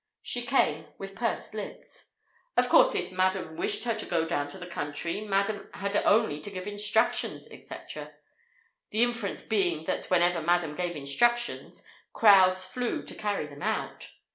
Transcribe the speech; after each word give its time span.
She 0.23 0.41
came, 0.41 0.87
with 0.97 1.13
pursed 1.13 1.53
lips. 1.53 2.13
Of 2.57 2.69
course, 2.69 2.95
if 2.95 3.11
Madam 3.11 3.55
wished 3.55 3.83
her 3.83 3.93
to 3.93 4.05
go 4.07 4.25
down 4.27 4.47
to 4.47 4.57
the 4.57 4.65
country, 4.65 5.21
Madam 5.21 5.69
had 5.75 5.95
only 5.95 6.41
to 6.41 6.49
give 6.49 6.65
instructions, 6.65 7.47
etc.—the 7.51 9.03
inference 9.03 9.43
being 9.43 9.83
that 9.85 10.07
whenever 10.09 10.41
Madam 10.41 10.73
gave 10.75 10.95
instructions, 10.95 11.85
crowds 12.13 12.65
flew 12.65 13.03
to 13.03 13.13
carry 13.13 13.45
them 13.45 13.61
out! 13.61 14.09